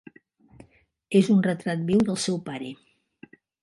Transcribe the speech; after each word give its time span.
És 1.21 1.31
un 1.35 1.45
retrat 1.51 1.87
viu 1.93 2.05
del 2.11 2.21
seu 2.27 2.43
pare. 2.51 2.77